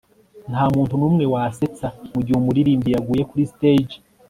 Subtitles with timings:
[0.49, 3.95] nta muntu numwe wasetsa mugihe umuririmbyi yaguye kuri stage